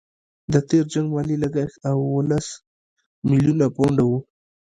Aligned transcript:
د 0.53 0.53
تېر 0.69 0.83
جنګ 0.93 1.07
مالي 1.13 1.35
لګښت 1.43 1.75
اوولس 1.89 2.47
میلیونه 3.29 3.65
پونډه 3.75 4.03
وو. 4.09 4.17